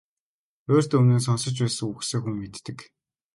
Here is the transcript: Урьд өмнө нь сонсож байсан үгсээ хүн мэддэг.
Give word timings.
Урьд 0.73 0.91
өмнө 0.97 1.15
нь 1.17 1.25
сонсож 1.25 1.55
байсан 1.61 1.87
үгсээ 1.91 2.19
хүн 2.21 2.35
мэддэг. 2.39 2.79